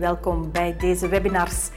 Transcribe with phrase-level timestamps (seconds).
[0.00, 1.68] welkom bij deze webinars.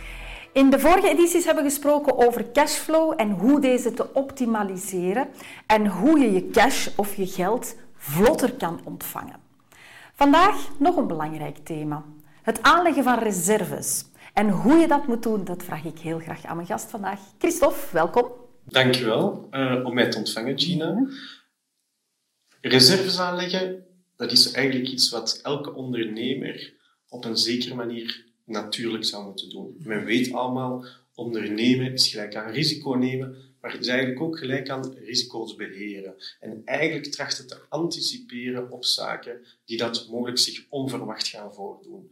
[0.54, 5.27] In de vorige edities hebben we gesproken over cashflow en hoe deze te optimaliseren
[5.68, 9.39] en hoe je je cash of je geld vlotter kan ontvangen.
[10.14, 12.05] Vandaag nog een belangrijk thema:
[12.41, 14.05] het aanleggen van reserves.
[14.33, 17.19] En hoe je dat moet doen, dat vraag ik heel graag aan mijn gast vandaag.
[17.37, 18.32] Christophe, welkom.
[18.64, 21.07] Dankjewel uh, om mij te ontvangen, Gina.
[22.61, 26.82] Reserves aanleggen, dat is eigenlijk iets wat elke ondernemer
[27.13, 29.75] op een zekere manier natuurlijk zou moeten doen.
[29.79, 30.85] Men weet allemaal,
[31.15, 36.16] ondernemen is gelijk aan risico nemen, maar het is eigenlijk ook gelijk aan risico's beheren.
[36.39, 42.09] En eigenlijk trachten te anticiperen op zaken die dat mogelijk zich onverwacht gaan voordoen.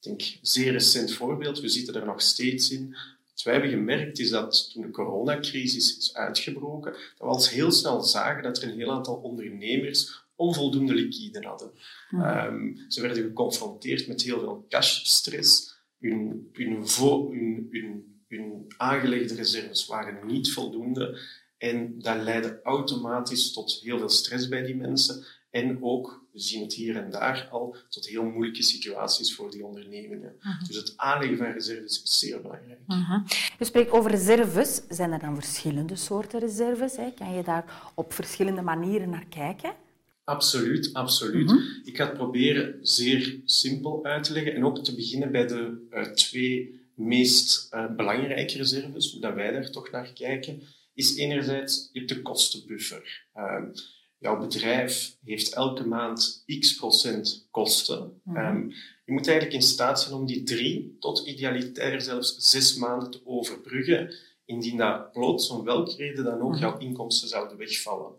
[0.00, 2.96] Ik denk, zeer recent voorbeeld, we zitten er nog steeds in.
[3.30, 7.70] Wat wij hebben gemerkt is dat toen de coronacrisis is uitgebroken, dat we al heel
[7.70, 11.70] snel zagen dat er een heel aantal ondernemers onvoldoende liquide hadden.
[12.10, 12.22] Mhm.
[12.22, 15.80] Ehm, ze werden geconfronteerd met heel veel cashstress.
[15.98, 21.18] Hun, hun, hun, hun, hun aangelegde reserves waren niet voldoende.
[21.58, 25.24] En dat leidde automatisch tot heel veel stress bij die mensen.
[25.50, 29.64] En ook, we zien het hier en daar al, tot heel moeilijke situaties voor die
[29.64, 30.36] ondernemingen.
[30.40, 30.64] Mhm.
[30.66, 32.80] Dus het aanleggen van reserves is zeer belangrijk.
[32.88, 33.18] Uh
[33.58, 34.82] Je spreekt over reserves.
[34.88, 36.96] Zijn er dan verschillende soorten reserves?
[36.96, 37.10] Hè?
[37.10, 39.72] Kan je daar op verschillende manieren naar kijken?
[40.24, 41.46] Absoluut, absoluut.
[41.46, 41.58] Mhm.
[41.84, 45.86] Ik ga het proberen zeer simpel uit te leggen en ook te beginnen bij de
[45.90, 50.62] uh, twee meest uh, belangrijke reserves, dat wij daar toch naar kijken,
[50.94, 53.26] is enerzijds je hebt de kostenbuffer.
[53.36, 53.62] Uh,
[54.18, 58.20] jouw bedrijf heeft elke maand x procent kosten.
[58.24, 58.36] Mhm.
[58.36, 58.68] Ehm,
[59.04, 63.20] je moet eigenlijk in staat zijn om die drie tot idealitair zelfs zes maanden te
[63.24, 66.60] overbruggen, indien dat plots, om welke reden dan ook, mhm.
[66.60, 68.14] jouw inkomsten zouden wegvallen.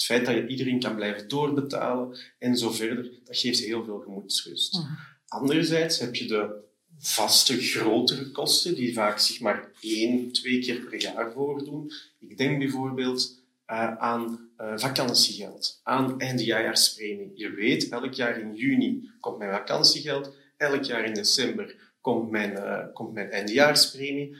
[0.00, 3.98] Het feit dat je iedereen kan blijven doorbetalen en zo verder, dat geeft heel veel
[3.98, 4.80] gemoedsrust.
[5.26, 6.62] Anderzijds heb je de
[6.98, 11.90] vaste, grotere kosten, die vaak zich maar één, twee keer per jaar voordoen.
[12.18, 17.30] Ik denk bijvoorbeeld uh, aan uh, vakantiegeld, aan eindejaarspremie.
[17.34, 22.52] Je weet, elk jaar in juni komt mijn vakantiegeld, elk jaar in december komt mijn,
[22.52, 24.36] uh, komt mijn eindejaarspremie.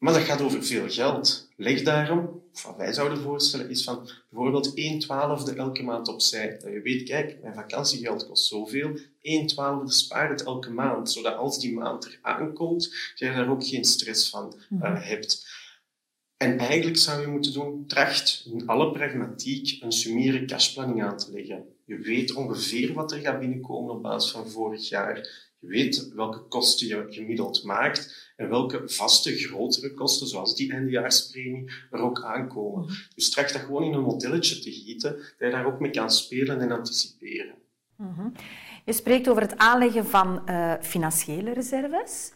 [0.00, 1.48] Maar dat gaat over veel geld.
[1.56, 6.58] Leg daarom, wat wij zouden voorstellen, is van bijvoorbeeld 1 twaalfde elke maand opzij.
[6.58, 8.98] Dat je weet, kijk, mijn vakantiegeld kost zoveel.
[9.20, 13.66] 1 twaalfde spaar het elke maand, zodat als die maand er aankomt, je daar ook
[13.66, 15.48] geen stress van uh, hebt.
[16.36, 21.32] En eigenlijk zou je moeten doen, tracht in alle pragmatiek een summiere cashplanning aan te
[21.32, 21.64] leggen.
[21.84, 25.49] Je weet ongeveer wat er gaat binnenkomen op basis van vorig jaar.
[25.60, 31.70] Je weet welke kosten je gemiddeld maakt en welke vaste, grotere kosten, zoals die eindejaarspremie,
[31.90, 32.84] er ook aankomen.
[32.84, 32.92] Mhm.
[33.14, 36.10] Dus tracht dat gewoon in een modelletje te gieten, dat je daar ook mee kan
[36.10, 37.54] spelen en anticiperen.
[37.96, 38.28] Mhm.
[38.84, 42.32] Je spreekt over het aanleggen van uh, financiële reserves.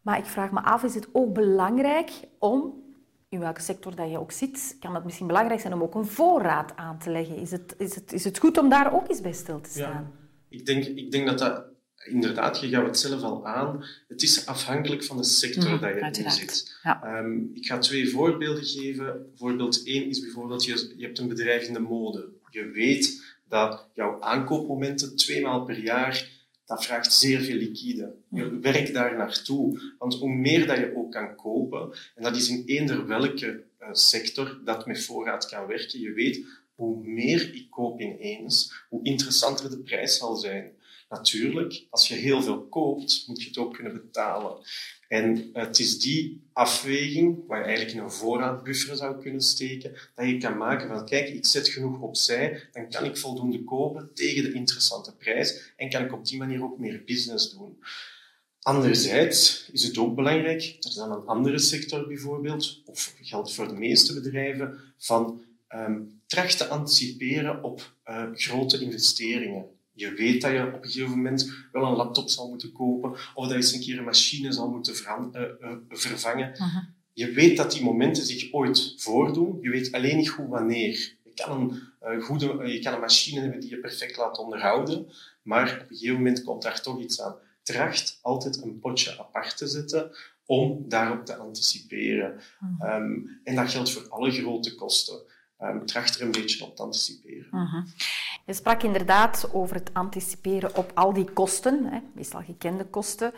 [0.00, 2.82] Maar ik vraag me af, is het ook belangrijk om
[3.28, 6.06] in welke sector dat je ook zit, kan het misschien belangrijk zijn om ook een
[6.06, 7.36] voorraad aan te leggen.
[7.36, 10.12] Is het, is het, is het goed om daar ook eens bij stil te staan?
[10.48, 11.64] Ja, ik, denk, ik denk dat dat
[12.04, 13.84] inderdaad, je gaat het zelf al aan.
[14.08, 16.78] Het is afhankelijk van de sector mm, dat je in zit.
[16.82, 19.32] Ehm, ik ga twee voorbeelden geven.
[19.36, 22.28] Voorbeeld 1 is bijvoorbeeld, je, je hebt een bedrijf in de mode.
[22.50, 26.32] Je weet dat jouw aankoopmomenten twee maal per jaar
[26.66, 28.14] dat vraagt zeer veel liquide.
[28.28, 29.94] Je werkt daar naartoe.
[29.98, 33.88] Want hoe meer dat je ook kan kopen, en dat is in eender welke uh,
[33.92, 36.44] sector dat met voorraad kan werken, je weet,
[36.74, 40.72] hoe meer ik koop ineens, hoe interessanter de prijs zal zijn.
[41.14, 44.56] Natuurlijk, als je heel veel koopt, moet je het ook kunnen betalen.
[45.08, 50.26] En het is die afweging, waar je eigenlijk in een voorraadbuffer zou kunnen steken, dat
[50.26, 54.42] je kan maken van, kijk, ik zet genoeg opzij, dan kan ik voldoende kopen tegen
[54.42, 57.78] de interessante prijs en kan ik op die manier ook meer business doen.
[58.60, 63.68] Anderzijds is het ook belangrijk, dat is dan een andere sector bijvoorbeeld, of geldt voor
[63.68, 65.42] de meeste bedrijven, van
[65.74, 69.66] um, tracht te anticiperen op uh, grote investeringen.
[69.94, 73.44] Je weet dat je op een gegeven moment wel een laptop zal moeten kopen of
[73.44, 76.52] dat je eens een keer een machine zal moeten uh, uh, vervangen.
[77.12, 79.58] Je weet dat die momenten zich ooit voordoen.
[79.60, 81.16] Je weet alleen niet goed wanneer.
[81.24, 85.06] Je kan een, uh, goede, je kan een machine hebben die je perfect laat onderhouden,
[85.42, 87.36] maar op een gegeven moment komt daar toch iets aan.
[87.62, 90.10] Tracht altijd een potje apart te zetten
[90.46, 92.40] om daarop te anticiperen.
[92.80, 95.22] Um, en dat geldt voor alle grote kosten.
[95.60, 97.46] Um, tracht er een beetje op te anticiperen.
[97.52, 97.84] Uh-huh.
[98.46, 103.32] Je sprak inderdaad over het anticiperen op al die kosten, hè, meestal gekende kosten.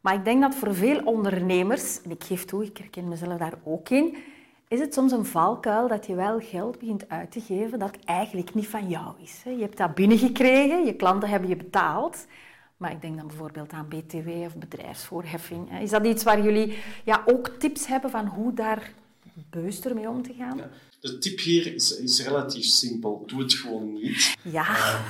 [0.00, 3.58] Maar ik denk dat voor veel ondernemers, en ik geef toe, ik herken mezelf daar
[3.64, 4.16] ook in,
[4.68, 8.54] is het soms een valkuil dat je wel geld begint uit te geven dat eigenlijk
[8.54, 9.42] niet van jou is.
[9.44, 12.26] Je hebt dat binnengekregen, je klanten hebben je betaald,
[12.76, 15.80] Maar ik denk dan bijvoorbeeld aan BTW of bedrijfsvoorheffing.
[15.80, 18.92] Is dat iets waar jullie ja, ook tips hebben van hoe daar
[19.50, 20.56] bewuster mee om te gaan?
[20.56, 20.70] Ja.
[21.00, 23.22] De tip hier is, is relatief simpel.
[23.26, 24.36] Doe het gewoon niet.
[24.42, 24.66] Ja.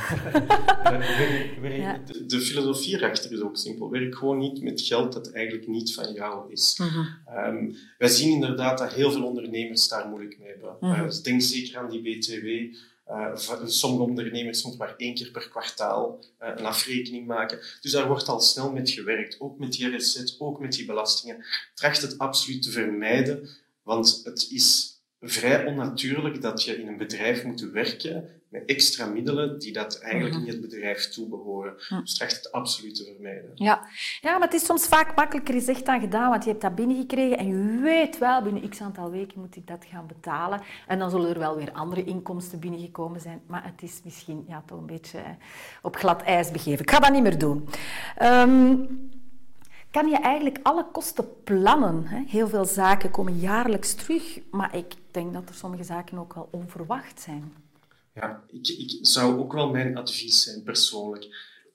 [0.87, 3.91] Uh, de, de, filosofie erachter is ook simpel.
[3.91, 6.79] Werk gewoon niet met geld dat eigenlijk niet van jou is.
[6.79, 10.77] Mm wij zien inderdaad dat heel veel ondernemers daar moeilijk mee hebben.
[10.81, 11.23] Mm -hmm.
[11.23, 12.77] denk zeker aan die BTW.
[13.11, 13.37] Uh,
[13.67, 17.59] sommige ondernemers moeten maar één keer per kwartaal uh, een afrekening maken.
[17.81, 19.41] Dus daar wordt al snel met gewerkt.
[19.41, 21.45] Ook met die RSZ, ook met die belastingen.
[21.75, 23.49] Tracht het absoluut te vermijden,
[23.87, 29.59] want het is vrij onnatuurlijk dat je in een bedrijf moet werken met extra middelen
[29.59, 30.45] die dat eigenlijk mhm.
[30.45, 31.75] niet het bedrijf toebehoren.
[31.89, 32.01] Mm.
[32.01, 33.51] Dus tracht het absoluut te vermijden.
[33.55, 33.89] Ja.
[34.21, 37.39] ja, maar het is soms vaak makkelijker gezegd dan gedaan, want je hebt dat binnengekregen
[37.39, 40.61] en je weet wel, binnen x aantal weken moet ik dat gaan betalen.
[40.87, 44.63] En dan zullen er wel weer andere inkomsten binnengekomen zijn, maar het is misschien ja,
[44.67, 45.21] toch een beetje
[45.83, 46.81] op glad ijs begeven.
[46.81, 47.69] Ik ga dat niet meer doen.
[48.23, 49.16] Um,
[49.97, 52.07] kan je eigenlijk alle kosten plannen.
[52.07, 56.49] Heel veel zaken komen jaarlijks terug, maar ik denk dat er sommige zaken ook wel
[56.51, 57.53] onverwacht zijn.
[58.15, 61.27] Ja, ik, ik zou ook wel mijn advies zijn persoonlijk.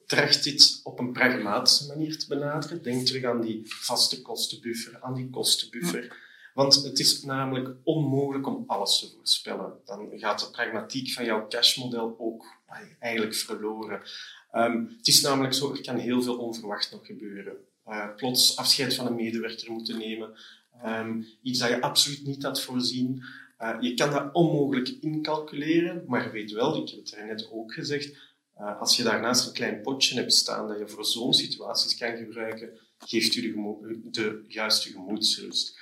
[0.05, 2.83] Tracht dit op een pragmatische manier te benaderen.
[2.83, 6.17] Denk terug aan die vaste kostenbuffer, aan die kostenbuffer.
[6.53, 9.73] Want het is namelijk onmogelijk om alles te voorspellen.
[9.85, 12.45] Dan gaat de pragmatiek van jouw cashmodel ook
[12.99, 14.01] eigenlijk verloren.
[14.53, 17.69] Um, het is namelijk zo, er kan heel veel onverwacht nog gebeuren.
[17.91, 20.33] Uh, plots afscheid van een medewerker moeten nemen.
[20.85, 23.23] Um, iets dat je absoluut niet had voorzien.
[23.61, 28.15] Uh, je kan dat onmogelijk incalculeren, maar weet wel, ik heb het net ook gezegd,
[28.59, 32.17] uh, als je daarnaast een klein potje hebt staan dat je voor zo'n situaties kan
[32.17, 35.79] gebruiken, geeft u de, de juiste gemoedsrust.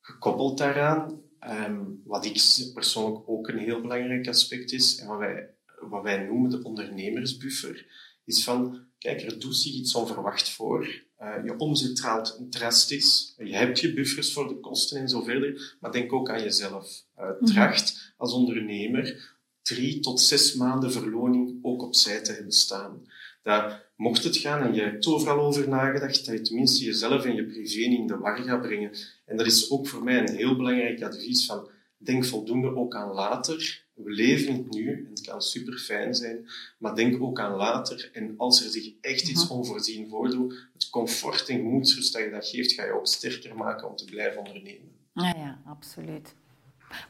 [0.00, 1.22] Gekoppeld daaraan,
[1.66, 2.42] um, wat ik
[2.74, 5.50] persoonlijk ook een heel belangrijk aspect is, en wat wij,
[5.80, 7.86] wat wij noemen de ondernemersbuffer,
[8.32, 11.02] is van, kijk, er doet zich iets onverwacht voor.
[11.20, 13.34] Uh, je omzet draalt drastisch.
[13.38, 15.76] Je hebt je buffers voor de kosten en zo verder.
[15.80, 17.04] Maar denk ook aan jezelf.
[17.18, 23.02] Uh, tracht als ondernemer drie tot zes maanden verloning ook opzij te hebben staan.
[23.42, 27.34] Dat, mocht het gaan en je hebt overal over nagedacht, dat je tenminste jezelf en
[27.34, 28.90] je privé in de war gaat brengen.
[29.26, 33.12] En dat is ook voor mij een heel belangrijk advies van denk voldoende ook aan
[33.12, 33.84] later.
[34.04, 36.48] We leven het nu en het kan super fijn zijn,
[36.78, 38.10] maar denk ook aan later.
[38.12, 39.52] En als er zich echt iets mhm.
[39.52, 43.88] onvoorzien voordoet, het comfort en gemoedsrust dat je dat geeft, ga je ook sterker maken
[43.88, 44.88] om te blijven ondernemen.
[45.12, 46.34] Ja, ja, absoluut.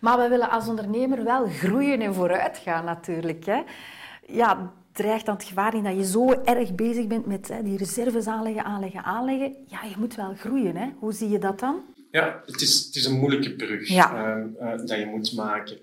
[0.00, 3.44] Maar we willen als ondernemer wel groeien en vooruit gaan natuurlijk.
[3.44, 3.62] Hè?
[4.26, 7.76] Ja, dreigt dan het gevaar in dat je zo erg bezig bent met hè, die
[7.76, 9.56] reserves aanleggen, aanleggen, aanleggen.
[9.66, 10.76] Ja, je moet wel groeien.
[10.76, 10.88] Hè?
[10.98, 11.82] Hoe zie je dat dan?
[12.10, 15.78] Ja, het is, het is een moeilijke brug uh, uh, dat je moet maken.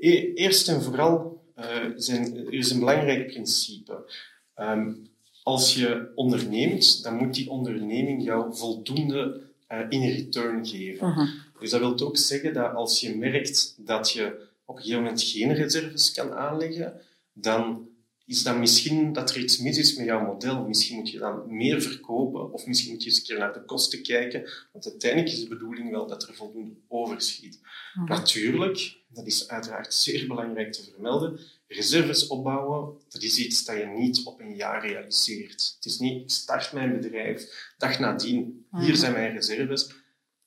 [0.00, 1.64] E eerst en vooral uh,
[1.96, 4.12] zijn, er is een belangrijk principe.
[4.56, 5.08] Um,
[5.42, 9.40] als je onderneemt, dan moet die onderneming jou voldoende
[9.88, 11.12] in return geven.
[11.12, 11.28] -huh.
[11.60, 15.22] Dus dat wil ook zeggen dat als je merkt dat je op een gegeven moment
[15.22, 17.00] geen reserves kan aanleggen,
[17.32, 17.88] dan
[18.26, 20.66] is dan misschien dat er iets mis is met jouw model.
[20.66, 23.64] Misschien moet je dan meer verkopen, of misschien moet je eens een keer naar de
[23.64, 24.50] kosten kijken.
[24.72, 27.60] Want uiteindelijk is de bedoeling wel dat er voldoende overschiet.
[27.94, 28.08] Mhm.
[28.08, 33.86] Natuurlijk, dat is uiteraard zeer belangrijk te vermelden, reserves opbouwen, dat is iets dat je
[33.86, 35.72] niet op een jaar realiseert.
[35.76, 38.94] Het is niet, ik start mijn bedrijf, dag nadien, hier mhm.
[38.94, 39.90] zijn mijn reserves.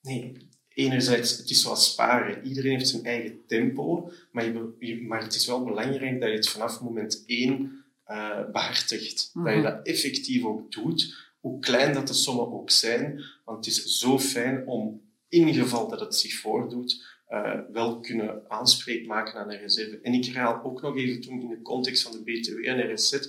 [0.02, 2.48] Nee, enerzijds, het is zoals sparen.
[2.48, 4.46] Iedereen heeft zijn eigen tempo, maar,
[4.80, 9.30] je, maar het is wel belangrijk dat je het vanaf moment één uh, behartigt.
[9.34, 9.62] Dat je mhm.
[9.62, 13.24] dat effectief ook doet, hoe klein dat de sommen ook zijn.
[13.46, 18.42] Want het is zo fijn om, in geval dat het zich voordoet, uh, wel kunnen
[18.48, 20.00] aanspreek maken aan een reserve.
[20.02, 23.20] En ik herhaal ook nog even toen in de context van de BTW en RSZ,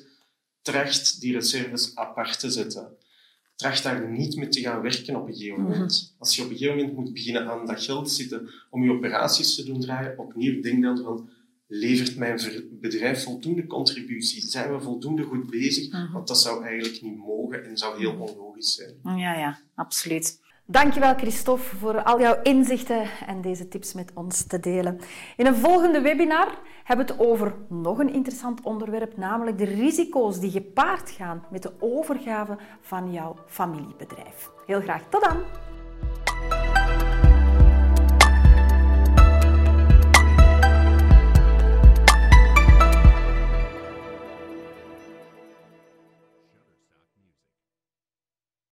[0.62, 2.96] tracht die reserves apart te zetten
[3.56, 5.70] tracht daar niet mee te gaan werken op een gegeven mhm.
[5.70, 6.14] moment.
[6.18, 9.54] Als je op een gegeven moment moet beginnen aan dat geld zitten om je operaties
[9.54, 11.28] te doen draaien, opnieuw denk dan van,
[11.66, 12.40] levert mijn
[12.80, 14.42] bedrijf voldoende contributie?
[14.42, 15.92] Zijn we voldoende goed bezig?
[15.92, 16.12] Mhm.
[16.12, 19.18] Want dat zou eigenlijk niet mogen en zou heel onlogisch zijn.
[19.18, 20.42] Ja, ja, absoluut.
[20.66, 25.00] Dankjewel Christophe voor al jouw inzichten en deze tips met ons te delen.
[25.36, 30.40] In een volgende webinar hebben we het over nog een interessant onderwerp, namelijk de risico's
[30.40, 34.50] die gepaard gaan met de overgave van jouw familiebedrijf.
[34.66, 35.73] Heel graag tot dan!